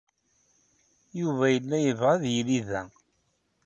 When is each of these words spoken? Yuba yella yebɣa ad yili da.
Yuba 1.19 1.45
yella 1.53 1.77
yebɣa 1.85 2.11
ad 2.15 2.23
yili 2.33 2.59
da. 2.67 2.81